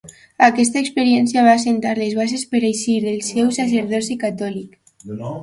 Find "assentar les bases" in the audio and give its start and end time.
1.57-2.47